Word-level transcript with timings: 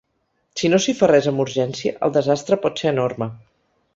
Si 0.61 0.71
no 0.73 0.79
s’hi 0.85 0.95
fa 1.01 1.09
res 1.11 1.27
amb 1.33 1.43
urgència, 1.43 1.93
el 2.07 2.15
desastre 2.17 2.61
pot 2.65 2.83
ser 2.83 2.93
enorme. 2.95 3.29